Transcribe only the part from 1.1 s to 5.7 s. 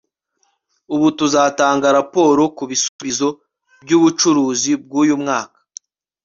tuzatanga raporo kubisubizo byubucuruzi bwuyu mwaka